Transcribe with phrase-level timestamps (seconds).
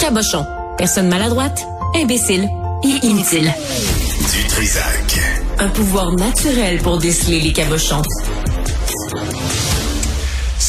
[0.00, 0.46] Cabochon.
[0.78, 2.48] Personne maladroite, imbécile
[2.82, 3.52] et inutile.
[4.32, 5.20] Du Trisac.
[5.58, 8.02] Un pouvoir naturel pour déceler les cabochons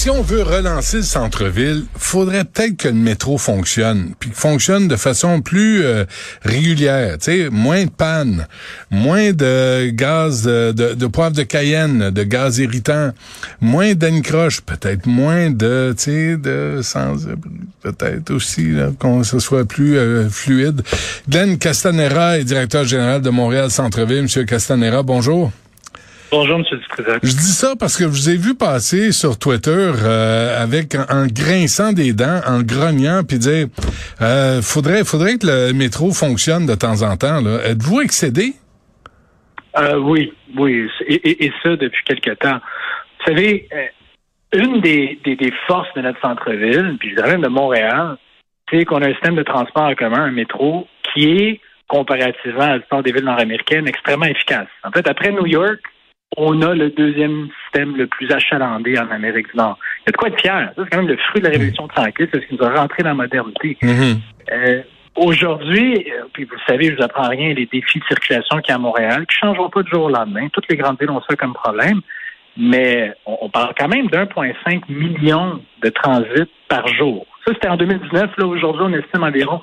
[0.01, 4.95] si on veut relancer le centre-ville, faudrait peut-être que le métro fonctionne, puis fonctionne de
[4.95, 6.05] façon plus euh,
[6.41, 8.47] régulière, tu sais, moins de panne,
[8.89, 13.11] moins de gaz de, de, poivre de Cayenne, de gaz irritant,
[13.61, 17.17] moins d'ancroche, peut-être moins de, tu sais, de sans
[17.83, 20.81] peut-être aussi qu'on ce soit plus euh, fluide.
[21.29, 24.23] Glenn Castanera est directeur général de Montréal Centre-ville.
[24.23, 25.51] Monsieur Castanera, bonjour.
[26.31, 26.63] Bonjour, M.
[26.63, 27.19] Dutrisac.
[27.23, 31.27] Je dis ça parce que je vous ai vu passer sur Twitter euh, avec en,
[31.27, 33.67] grinçant des dents, en grognant, puis dire
[34.21, 37.45] euh, faudrait, faudrait que le métro fonctionne de temps en temps.
[37.45, 38.53] Êtes-vous excédé?
[39.77, 42.59] Euh, oui, oui, et, et, ça depuis quelque temps.
[43.19, 47.41] Vous savez, euh, une des, des, des, forces de notre centre-ville, puis je dirais même
[47.41, 48.17] de Montréal,
[48.69, 52.73] c'est qu'on a un système de transport en commun, un métro, qui est comparativement à
[52.73, 54.67] la plupart des villes nord-américaines, extrêmement efficace.
[54.83, 55.79] En fait, après New York,
[56.37, 59.77] on a le deuxième système le plus achalandé en Amérique du Nord.
[59.99, 60.71] Il y a de quoi être fier.
[60.77, 63.03] c'est quand même le fruit de la révolution tranquille, c'est ce qui nous a rentré
[63.03, 63.77] dans la modernité.
[63.81, 64.17] Mm-hmm.
[64.51, 64.81] Euh,
[65.15, 68.71] aujourd'hui, euh, puis vous savez, je vous apprends rien, les défis de circulation qu'il y
[68.71, 70.47] a à Montréal, qui ne changeront pas du jour au lendemain.
[70.53, 72.01] Toutes les grandes villes ont ça comme problème.
[72.57, 77.25] Mais on, parle quand même d'1,5 million de transits par jour.
[77.45, 78.31] Ça, c'était en 2019.
[78.37, 79.61] Là, aujourd'hui, on estime environ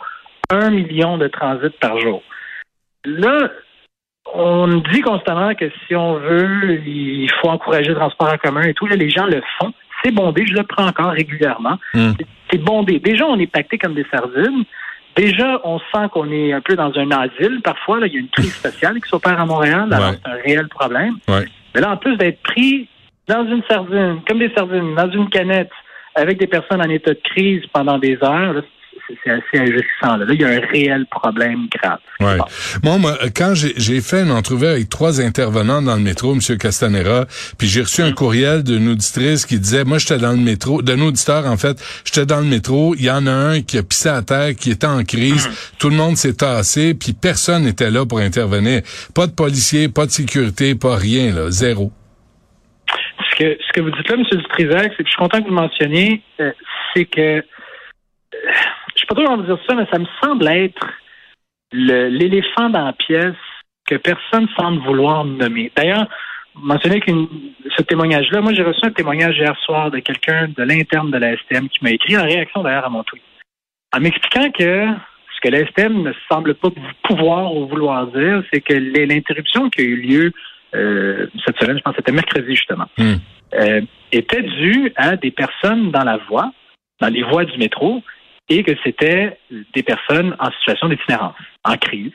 [0.50, 2.22] 1 million de transits par jour.
[3.04, 3.50] Là,
[4.34, 8.74] on dit constamment que si on veut, il faut encourager le transport en commun et
[8.74, 8.86] tout.
[8.86, 9.72] Là, les gens le font.
[10.02, 11.78] C'est bondé, je le prends encore régulièrement.
[11.94, 12.12] Hmm.
[12.50, 13.00] C'est bondé.
[13.00, 14.64] Déjà, on est pacté comme des sardines.
[15.16, 17.60] Déjà, on sent qu'on est un peu dans un asile.
[17.64, 19.88] Parfois, là, il y a une crise sociale qui s'opère à Montréal.
[19.90, 21.16] c'est un réel problème.
[21.74, 22.88] Mais là, en plus d'être pris
[23.26, 25.70] dans une sardine, comme des sardines, dans une canette,
[26.14, 28.62] avec des personnes en état de crise pendant des heures,
[29.24, 30.16] c'est assez agissant.
[30.16, 30.26] Là.
[30.28, 31.98] il y a un réel problème grave.
[32.20, 32.38] Ouais.
[32.82, 32.98] Moi,
[33.34, 36.40] quand j'ai fait une entrevue avec trois intervenants dans le métro, M.
[36.58, 37.26] Castanera,
[37.58, 38.14] puis j'ai reçu un mm.
[38.14, 42.26] courriel d'une auditrice qui disait, moi, j'étais dans le métro, d'un auditeur, en fait, j'étais
[42.26, 44.86] dans le métro, il y en a un qui a pissé à terre, qui était
[44.86, 45.78] en crise, mm.
[45.78, 48.82] tout le monde s'est tassé, puis personne n'était là pour intervenir.
[49.14, 51.92] Pas de policiers, pas de sécurité, pas rien, là, zéro.
[53.30, 54.24] Ce que, ce que vous dites là, M.
[54.24, 56.50] Dutrisac, c'est que je suis content que vous mentionniez, euh,
[56.94, 57.42] c'est que
[58.98, 60.86] je sais pas trop comment dire ça, mais ça me semble être
[61.72, 63.36] l'éléphant dans la pièce
[63.86, 65.70] que personne semble vouloir nommer.
[65.76, 66.08] D'ailleurs,
[66.54, 67.10] mentionner que
[67.76, 71.36] ce témoignage-là, moi j'ai reçu un témoignage hier soir de quelqu'un de l'interne de la
[71.36, 73.22] STM qui m'a écrit en réaction d'ailleurs à mon tweet,
[73.94, 74.86] en m'expliquant que
[75.34, 76.68] ce que la STM ne semble pas
[77.04, 80.32] pouvoir ou vouloir dire, c'est que l'interruption qui a eu lieu
[80.74, 83.14] euh, cette semaine, je pense que c'était mercredi justement, hmm.
[83.54, 83.80] euh,
[84.10, 86.52] était due à des personnes dans la voie,
[87.00, 88.02] dans les voies du métro,
[88.48, 89.38] et que c'était
[89.74, 92.12] des personnes en situation d'itinérance, en crise,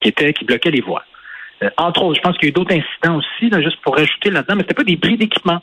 [0.00, 1.04] qui étaient qui bloquaient les voies.
[1.62, 3.96] Euh, entre autres, je pense qu'il y a eu d'autres incidents aussi, là, juste pour
[3.96, 5.62] rajouter là-dedans, mais c'était pas des bris d'équipement.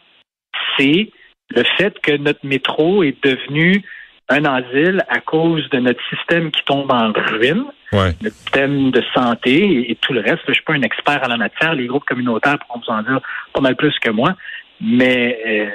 [0.78, 1.12] C'est
[1.50, 3.84] le fait que notre métro est devenu
[4.30, 9.90] un asile à cause de notre système qui tombe en ruine, notre système de santé
[9.90, 10.44] et, tout le reste.
[10.48, 11.74] Je suis pas un expert en la matière.
[11.74, 13.20] Les groupes communautaires pourront vous en dire
[13.54, 14.36] pas mal plus que moi
[14.82, 15.66] mais euh,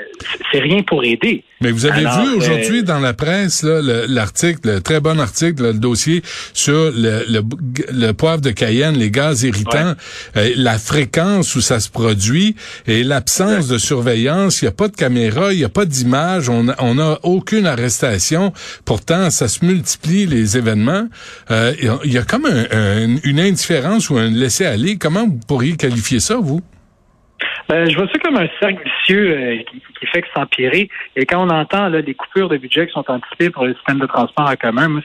[0.50, 1.44] c'est rien pour aider.
[1.60, 5.74] Mais vous avez vu aujourd'hui euh, dans la presse l'article, le, très bon article, le
[5.74, 6.22] dossier
[6.52, 9.94] sur le, le, poivre de Cayenne, les gaz irritants,
[10.36, 12.56] euh, la fréquence où ça se produit
[12.86, 14.62] et l'absence de surveillance.
[14.62, 18.52] Il n'y a pas de caméra, il n'y a pas d'image, on n'a aucune arrestation.
[18.84, 21.08] Pourtant, ça se multiplie les événements.
[21.50, 24.96] il y a comme une indifférence ou un laisser-aller.
[24.96, 26.62] Comment vous pourriez qualifier ça, vous?
[27.68, 30.88] Ben, je vois ça comme un cercle vicieux euh, qui, qui, fait que s'empirer.
[31.16, 33.98] Et quand on entend là, des coupures de budget qui sont anticipées pour le système
[33.98, 35.02] de transport en commun, moi,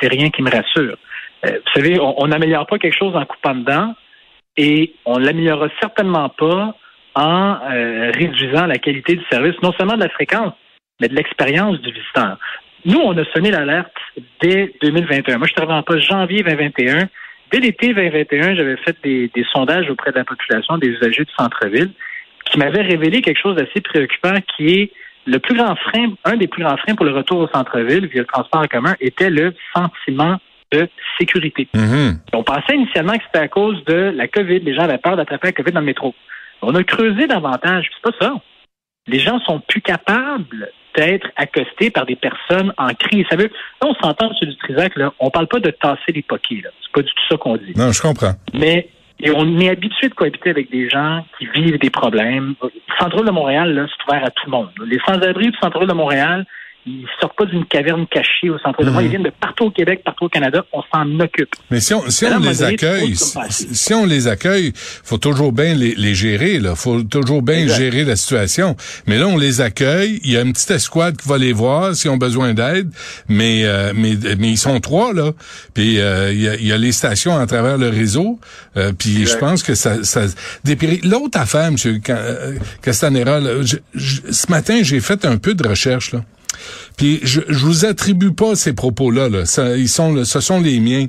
[0.00, 0.96] c'est rien qui me rassure.
[1.46, 3.94] Euh, vous savez, on n'améliore pas quelque chose en coupant dedans
[4.56, 6.74] et on l'améliorera certainement pas
[7.14, 10.52] en euh, réduisant la qualité du service, non seulement de la fréquence,
[11.00, 12.38] mais de l'expérience du visiteur.
[12.84, 13.94] Nous, on a sonné l'alerte
[14.40, 15.38] dès 2021.
[15.38, 17.08] Moi, je arrivé en poste janvier 2021.
[17.50, 21.90] Dès l'été 2021, j'avais fait des, sondages auprès de la population, des usagers du centre-ville,
[22.44, 24.92] qui m'avaient révélé quelque chose d'assez préoccupant qui est
[25.26, 28.20] le plus grand frein, un des plus grands freins pour le retour au centre-ville via
[28.20, 30.38] le transport en commun était le sentiment
[30.72, 30.88] de
[31.18, 31.68] sécurité.
[31.74, 32.16] Mm-hmm.
[32.32, 34.60] On pensait initialement que c'était à cause de la COVID.
[34.60, 36.14] Les gens avaient peur d'attraper la COVID dans le métro.
[36.62, 37.90] On a creusé davantage.
[37.94, 38.34] C'est pas ça.
[39.10, 43.24] Les gens sont plus capables d'être accostés par des personnes en crise.
[43.28, 43.50] Ça veut,
[43.82, 44.48] là, on s'entend, M.
[44.48, 46.70] Dutrisac, là, on parle pas de tasser les poquets, là.
[46.82, 47.72] C'est pas du tout ça qu'on dit.
[47.76, 48.32] Non, je comprends.
[48.54, 48.88] Mais,
[49.20, 52.54] et on est habitué de cohabiter avec des gens qui vivent des problèmes.
[52.62, 54.70] Le centre de Montréal, là, c'est ouvert à tout le monde.
[54.86, 56.46] Les sans-abri du centre de Montréal,
[56.92, 59.00] Ils sortent pas d'une caverne cachée au centre de Mhm.
[59.02, 60.64] Ils viennent de partout au Québec, partout au Canada.
[60.72, 61.50] On s'en occupe.
[61.70, 65.94] Mais si on, si on les accueille, si, on les accueille, faut toujours bien les,
[65.94, 66.74] les gérer, là.
[66.74, 67.76] Faut toujours bien Exact.
[67.78, 68.76] gérer la situation.
[69.06, 70.20] Mais là, on les accueille.
[70.24, 72.90] Il y a une petite escouade qui va les voir s'ils ont besoin d'aide.
[73.28, 75.32] Mais, euh, mais, mais ils sont trois, là.
[75.74, 78.38] Puis, euh, il y, a, y a les stations à travers le réseau.
[78.76, 80.22] Euh, puis, je pense que ça, ça.
[81.04, 81.76] L'autre affaire, M.
[82.08, 86.24] Euh, Castanera, là, je- je- ce matin, j'ai fait un peu de recherche, là.
[86.96, 89.28] Puis je, je vous attribue pas ces propos-là,
[89.76, 91.06] ils sont, ce sont les miens.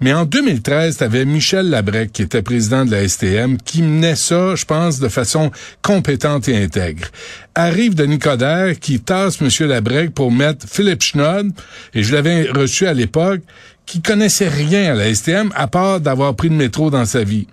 [0.00, 4.16] Mais en 2013, tu avais Michel Labrec, qui était président de la STM, qui menait
[4.16, 5.50] ça, je pense, de façon
[5.82, 7.08] compétente et intègre.
[7.54, 9.68] Arrive Denis Coderre, qui tasse M.
[9.68, 11.52] Labrec pour mettre Philippe Schnodd,
[11.94, 13.40] et je l'avais reçu à l'époque,
[13.86, 17.46] qui connaissait rien à la STM, à part d'avoir pris le métro dans sa vie.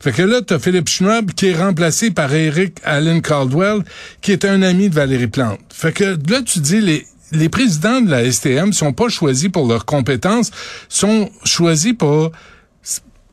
[0.00, 3.82] Fait que là, t'as Philippe Schnob qui est remplacé par Eric Allen Caldwell,
[4.20, 5.60] qui est un ami de Valérie Plante.
[5.70, 9.66] Fait que là, tu dis, les, les présidents de la STM sont pas choisis pour
[9.68, 10.50] leurs compétences,
[10.88, 12.32] sont choisis pour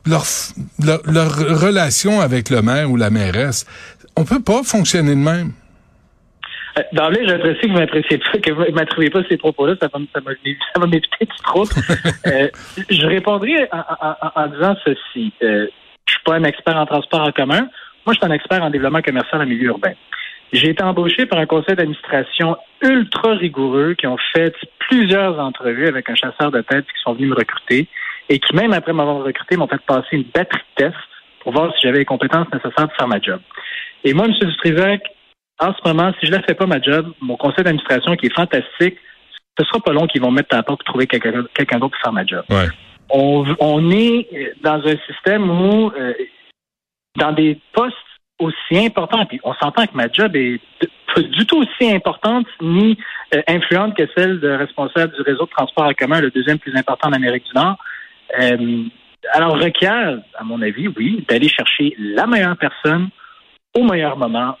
[0.06, 0.24] leur,
[0.82, 3.66] leur, leur relation avec le maire ou la mairesse.
[4.16, 5.52] On peut pas fonctionner de même.
[6.78, 9.74] Euh, D'emblée, j'apprécie que vous m'appréciez pas, que vous m'attribuez pas ces propos-là.
[9.80, 10.20] Ça va, ça
[10.80, 11.70] va, m'éviter du trouble.
[12.26, 12.48] Euh,
[12.90, 15.32] je répondrai en, en- en- en disant ceci.
[15.42, 15.66] Euh,
[16.10, 17.68] je suis pas un expert en transport en commun.
[18.04, 19.92] Moi, je suis un expert en développement commercial en milieu urbain.
[20.52, 24.54] J'ai été embauché par un conseil d'administration ultra rigoureux qui ont fait
[24.88, 27.86] plusieurs entrevues avec un chasseur de tête qui sont venus me recruter
[28.28, 30.96] et qui, même après m'avoir recruté, m'ont fait passer une batterie de tests
[31.40, 33.40] pour voir si j'avais les compétences nécessaires pour faire ma job.
[34.02, 34.32] Et moi, M.
[34.32, 35.02] Dutrisac,
[35.60, 38.34] en ce moment, si je ne fais pas ma job, mon conseil d'administration, qui est
[38.34, 38.96] fantastique,
[39.58, 42.12] ce sera pas long qu'ils vont mettre à la pour trouver quelqu'un d'autre pour faire
[42.12, 42.44] ma job.
[43.12, 46.14] On, est dans un système où, euh,
[47.16, 47.96] dans des postes
[48.38, 50.60] aussi importants, puis on s'entend que ma job est
[51.14, 52.96] pas du tout aussi importante ni
[53.34, 56.74] euh, influente que celle de responsable du réseau de transport en commun, le deuxième plus
[56.76, 57.76] important en Amérique du Nord.
[58.40, 58.84] Euh,
[59.32, 63.10] alors, requiert, à mon avis, oui, d'aller chercher la meilleure personne
[63.76, 64.56] au meilleur moment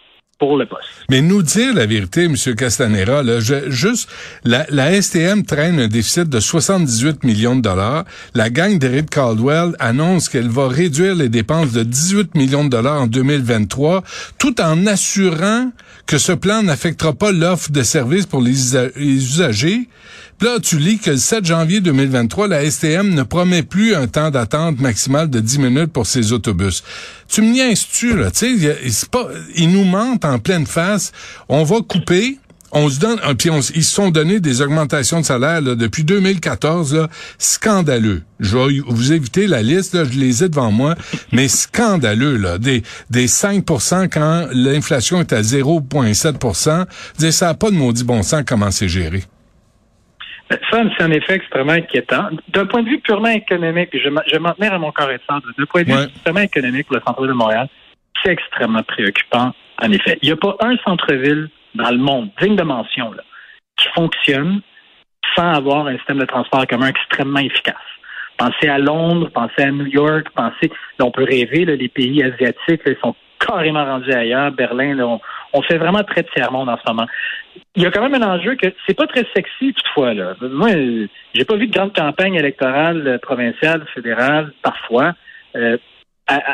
[1.10, 2.34] Mais nous dire la vérité, M.
[2.56, 4.08] Castanera, là, juste,
[4.44, 8.04] la, STM traîne un déficit de 78 millions de dollars.
[8.34, 13.02] La gang d'Eric Caldwell annonce qu'elle va réduire les dépenses de 18 millions de dollars
[13.02, 14.02] en 2023,
[14.38, 15.70] tout en assurant
[16.06, 19.88] que ce plan n'affectera pas l'offre de services pour les usagers.
[20.42, 24.30] Là, tu lis que le 7 janvier 2023, la STM ne promet plus un temps
[24.30, 26.82] d'attente maximal de 10 minutes pour ses autobus.
[27.28, 28.30] Tu me niaises-tu, là?
[28.30, 28.78] Tu sais,
[29.54, 31.12] ils nous mentent en pleine face.
[31.50, 32.38] On va couper.
[32.72, 36.94] On se donne, ah, puis ils se sont donné des augmentations de salaire depuis 2014,
[36.94, 38.22] là, scandaleux.
[38.38, 40.94] Je vais vous éviter la liste, je les ai devant moi,
[41.32, 46.86] mais scandaleux là, des des 5% quand l'inflation est à 0,7
[47.18, 49.24] Dire ça n'a pas de maudit bon sens comment c'est géré.
[50.70, 52.28] Ça, c'est en effet extrêmement inquiétant.
[52.48, 55.10] D'un point de vue purement économique, je, vais- je vais m'en tenir à mon corps
[55.10, 55.42] et sable.
[55.56, 57.68] D'un point de vue purement économique pour le centre-ville de Montréal,
[58.22, 60.18] c'est extrêmement préoccupant, en effet.
[60.22, 63.22] Il n'y a pas un centre-ville dans le monde, digne de mention, là,
[63.76, 64.60] qui fonctionne
[65.36, 67.76] sans avoir un système de transport commun extrêmement efficace.
[68.36, 72.22] Pensez à Londres, pensez à New York, pensez, là, on peut rêver, là, les pays
[72.24, 74.50] asiatiques, là, ils sont carrément rendus ailleurs.
[74.50, 75.20] Berlin, là, on,
[75.52, 77.06] on fait vraiment très tiers-monde en ce moment.
[77.74, 80.14] Il y a quand même un enjeu que c'est pas très sexy toutefois.
[80.14, 80.34] Là.
[80.40, 80.70] Moi,
[81.34, 85.14] j'ai pas vu de grande campagne électorale euh, provinciale, fédérale, parfois,
[85.56, 85.76] euh,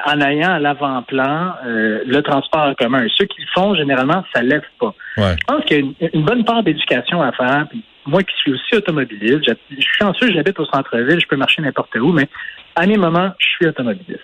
[0.07, 3.07] en ayant à l'avant-plan euh, le transport en commun.
[3.15, 4.95] Ceux qui le font, généralement, ça lève pas.
[5.19, 5.37] Ouais.
[5.39, 7.67] Je pense qu'il y a une, une bonne part d'éducation à faire.
[7.69, 11.61] Puis moi qui suis aussi automobiliste, je suis chanceux, j'habite au centre-ville, je peux marcher
[11.61, 12.29] n'importe où, mais
[12.75, 14.23] à mes moments, je suis automobiliste.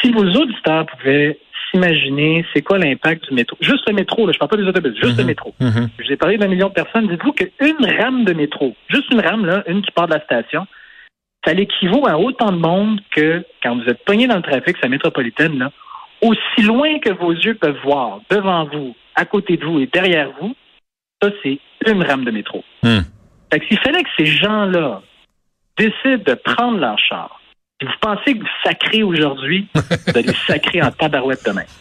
[0.00, 1.38] Si vos auditeurs pouvaient
[1.72, 4.94] s'imaginer c'est quoi l'impact du métro, juste le métro, là, je parle pas des autobus,
[4.94, 5.26] juste le Mhm.
[5.26, 5.54] métro.
[5.60, 5.88] Mhm.
[5.98, 7.08] Je vous ai parlé d'un million de personnes.
[7.08, 10.66] Dites-vous qu'une rame de métro, juste une rame, là, une qui part de la station,
[11.44, 14.88] ça l'équivaut à autant de monde que quand vous êtes pogné dans le trafic, sa
[14.88, 15.72] métropolitaine, là,
[16.20, 20.30] aussi loin que vos yeux peuvent voir, devant vous, à côté de vous et derrière
[20.40, 20.54] vous,
[21.20, 22.64] ça, c'est une rame de métro.
[22.82, 23.00] Hmm.
[23.52, 25.02] Fait que s'il fallait que ces gens-là
[25.76, 27.40] décident de prendre leur char,
[27.82, 31.62] si vous pensez que vous sacrez aujourd'hui, vous allez sacrer en tabarouette demain?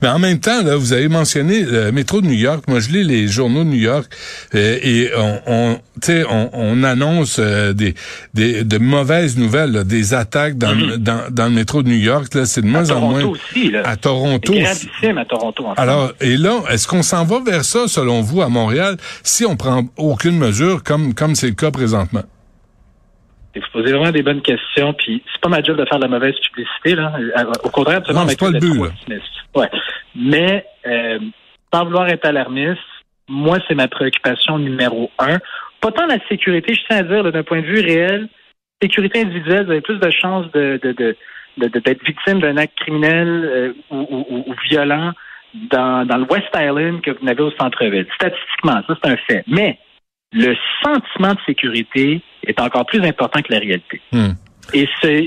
[0.00, 2.64] Mais en même temps, là, vous avez mentionné le métro de New York.
[2.68, 4.06] Moi, je lis les journaux de New York
[4.54, 7.94] euh, et on, on, tu sais, on, on annonce euh, des,
[8.32, 11.96] des de mauvaises nouvelles, là, des attaques dans, le- dans, dans le métro de New
[11.96, 12.32] York.
[12.34, 13.82] Là, c'est de moins en moins Toronto aussi, là.
[13.84, 14.52] à Toronto.
[14.54, 15.66] Gravissime à Toronto.
[15.66, 15.72] En.
[15.74, 19.56] Alors, et là, est-ce qu'on s'en va vers ça, selon vous, à Montréal, si on
[19.56, 22.22] prend aucune mesure, comme comme c'est le cas présentement?
[23.56, 26.04] Et Vous posez vraiment des bonnes questions, puis c'est pas ma job de faire de
[26.04, 27.12] la mauvaise publicité, là.
[27.18, 29.16] Euh, Au contraire, absolument, Non, ma c'est pas le but, là.
[29.54, 29.70] Ouais.
[30.14, 31.18] Mais, euh,
[31.72, 32.82] sans vouloir être alarmiste,
[33.28, 35.38] moi, c'est ma préoccupation numéro un.
[35.80, 38.28] Pas tant la sécurité, je tiens à dire, d'un point de vue réel,
[38.82, 41.16] sécurité individuelle, vous avez plus de chances de, de, de
[41.56, 45.12] d'être victime d'un acte criminel euh, ou, ou, violent
[45.70, 48.06] dans, dans le West Island que vous n'avez au centre-ville.
[48.14, 49.42] Statistiquement, ça, c'est un fait.
[49.46, 49.78] Mais
[50.36, 54.00] le sentiment de sécurité est encore plus important que la réalité.
[54.12, 54.32] Hmm.
[54.74, 54.86] Et,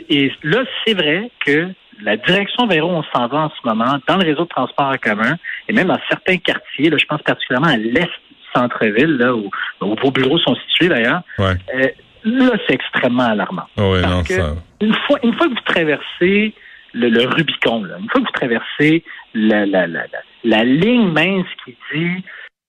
[0.09, 1.69] et là, c'est vrai que
[2.01, 4.87] la direction vers où on s'en va en ce moment, dans le réseau de transport
[4.87, 5.35] en commun,
[5.67, 9.49] et même dans certains quartiers, là, je pense particulièrement à l'est du centre-ville, là, où,
[9.81, 11.55] vos bureaux sont situés d'ailleurs, ouais.
[11.75, 11.87] euh,
[12.23, 13.67] là, c'est extrêmement alarmant.
[13.77, 14.53] Oh oui, non, ça...
[14.81, 16.53] une, fois, une fois que vous traversez
[16.93, 20.03] le, le Rubicon, là, une fois que vous traversez la, la, la,
[20.43, 22.23] la, ligne mince qui dit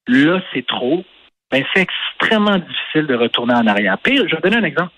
[0.08, 1.04] là, c'est trop,
[1.50, 3.98] ben, c'est extrêmement difficile de retourner en arrière.
[3.98, 4.92] Pire, je vais donner un exemple.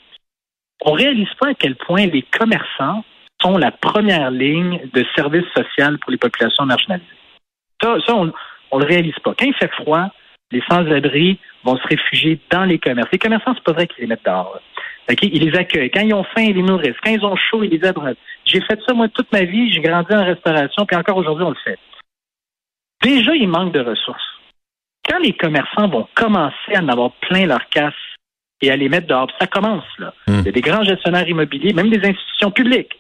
[0.85, 3.04] On réalise pas à quel point les commerçants
[3.40, 7.09] sont la première ligne de service social pour les populations marginalisées.
[7.82, 9.35] Ça, ça on ne le réalise pas.
[9.38, 10.09] Quand il fait froid,
[10.50, 13.09] les sans-abri vont se réfugier dans les commerces.
[13.12, 14.61] Les commerçants, c'est pas vrai qu'ils les mettent dehors.
[15.23, 15.90] Ils les accueillent.
[15.90, 16.97] Quand ils ont faim, ils les nourrissent.
[17.02, 18.16] Quand ils ont chaud, ils les abreuvent.
[18.44, 19.73] J'ai fait ça, moi, toute ma vie.
[19.73, 21.78] J'ai grandi en restauration, puis encore aujourd'hui, on le fait.
[23.02, 24.23] Déjà, il manque de ressources.
[25.09, 27.94] Quand les commerçants vont commencer à en avoir plein leur casse
[28.61, 30.14] et à les mettre dehors, ça commence, là.
[30.28, 30.40] Hmm.
[30.40, 32.97] Il y a des grands gestionnaires immobiliers, même des institutions publiques,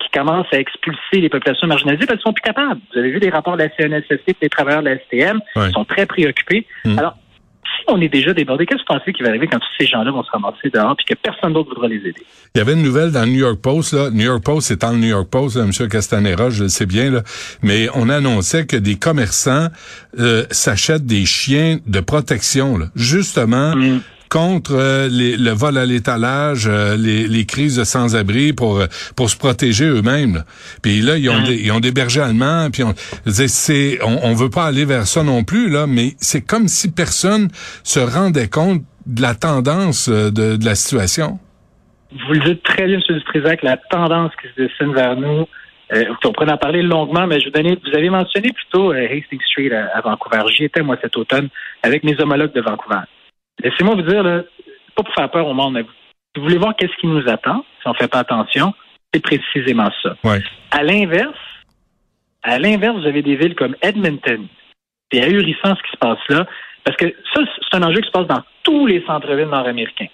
[0.00, 2.80] qui commencent à expulser les populations marginalisées parce qu'ils sont plus capables.
[2.92, 5.70] Vous avez vu les rapports de la CNSST, des travailleurs de la STM, ouais.
[5.70, 6.66] sont très préoccupés.
[6.84, 6.98] Hmm.
[6.98, 7.16] Alors,
[7.64, 9.86] si on est déjà débordé, qu'est-ce que vous pensez qui va arriver quand tous ces
[9.86, 12.22] gens-là vont se ramasser dehors et que personne d'autre voudra les aider?
[12.54, 14.10] Il y avait une nouvelle dans le New York Post, là.
[14.10, 15.88] New York Post, c'est dans le New York Post, là, M.
[15.88, 17.22] Castanera, je le sais bien, là.
[17.62, 19.68] Mais on annonçait que des commerçants
[20.18, 24.00] euh, s'achètent des chiens de protection, là, justement Mm.
[24.34, 28.86] Contre euh, les, le vol à l'étalage, euh, les, les crises de sans-abri pour euh,
[29.16, 30.42] pour se protéger eux-mêmes.
[30.82, 31.44] Puis là, ils ont Mm.
[31.44, 32.68] des, ils ont des bergers allemands.
[32.72, 32.94] Puis on,
[33.26, 36.90] c'est on, on veut pas aller vers ça non plus là, mais c'est comme si
[36.90, 37.48] personne
[37.84, 41.38] se rendait compte de la tendance euh, de, de la situation.
[42.26, 43.02] Vous le dites très bien, M.
[43.18, 45.46] Dutrisac, la tendance qui se dessine vers nous.
[45.92, 49.06] Euh, on pourrait en parler longuement, mais je vous donner, vous avez mentionné plutôt euh,
[49.12, 50.42] Hastings Street à, à Vancouver.
[50.56, 51.48] J'y étais, moi, cet automne,
[51.82, 53.02] avec mes homologues de Vancouver.
[53.62, 54.42] Laissez-moi vous dire, là,
[54.94, 55.88] pas pour faire peur au monde, mais vous,
[56.36, 58.74] vous voulez voir qu'est-ce qui nous attend, si on ne fait pas attention,
[59.12, 60.16] c'est précisément ça.
[60.24, 60.42] Ouais.
[60.70, 61.38] À l'inverse,
[62.42, 64.46] à l'inverse, vous avez des villes comme Edmonton.
[65.10, 66.46] C'est ahurissant ce qui se passe là,
[66.84, 70.08] parce que ça, c'est un enjeu qui se passe dans tous les centres-villes nord-américains.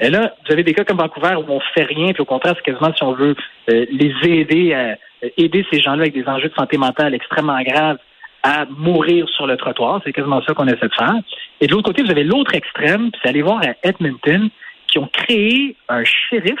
[0.00, 2.54] Et là, vous avez des cas comme Vancouver où on fait rien, puis au contraire,
[2.56, 3.36] c'est quasiment si on veut
[3.70, 7.62] euh, les aider à euh, aider ces gens-là avec des enjeux de santé mentale extrêmement
[7.62, 7.98] graves
[8.44, 10.00] à mourir sur le trottoir.
[10.04, 11.14] C'est quasiment ça qu'on essaie de faire.
[11.60, 14.50] Et de l'autre côté, vous avez l'autre extrême, puis c'est aller voir à Edmonton,
[14.86, 16.60] qui ont créé un shérif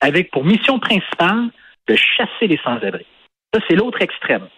[0.00, 1.48] avec pour mission principale
[1.88, 3.06] de chasser les sans-abri.
[3.54, 4.48] Ça, c'est l'autre extrême.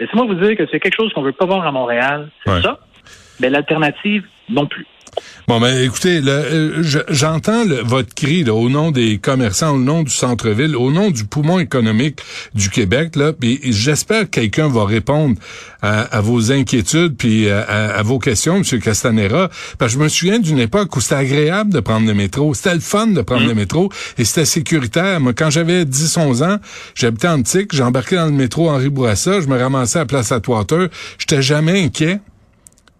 [0.00, 2.62] Laissez-moi vous dire que c'est quelque chose qu'on veut pas voir à Montréal, c'est Ouais.
[2.62, 2.78] ça.
[3.40, 4.86] Mais l'alternative, non plus.
[5.46, 10.02] Bon, ben écoutez, euh, je- j'entends votre cri là, au nom des commerçants, au nom
[10.02, 12.20] du centre-ville, au nom du poumon économique
[12.54, 13.16] du Québec.
[13.16, 15.36] Là, puis j'espère que quelqu'un va répondre
[15.80, 18.80] à, à vos inquiétudes puis à, à- à vos questions, M.
[18.80, 19.48] Castanera.
[19.78, 22.74] Parce que je me souviens d'une époque où c'était agréable de prendre le métro, c'était
[22.74, 25.18] le fun de prendre le métro et c'était sécuritaire.
[25.20, 26.58] Moi, quand j'avais 10-11 ans,
[26.94, 30.88] j'habitais en Tic, j'embarquais dans le métro Henri Bourassa, je me ramassais à Place Atwater,
[31.18, 32.20] j'étais jamais inquiet.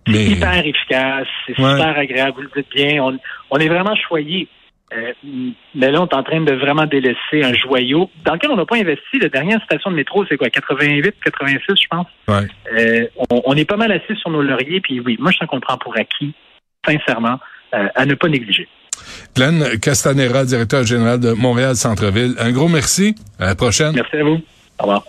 [0.09, 1.71] Mais hyper efficace, c'est Ouais.
[1.73, 3.03] super agréable, vous le dites bien.
[3.03, 3.19] On,
[3.51, 4.49] on est vraiment choyé.
[4.95, 5.13] Euh,
[5.75, 8.65] mais là, on est en train de vraiment délaisser un joyau dans lequel on n'a
[8.65, 9.19] pas investi.
[9.21, 12.07] La dernière station de métro, c'est quoi, 88, 86, je pense.
[12.29, 12.47] ouais.
[12.75, 15.47] Euh, on, on est pas mal assis sur nos lauriers, puis oui, moi, je sens
[15.49, 16.33] qu'on le prend pour acquis,
[16.87, 17.39] sincèrement,
[17.75, 18.67] euh, à ne pas négliger.
[19.37, 22.35] Glenn Castanera, directeur général de Montréal Centre-Ville.
[22.39, 23.15] Un gros merci.
[23.39, 23.93] À la prochaine.
[23.95, 24.41] Merci à vous.
[24.79, 25.05] Au revoir.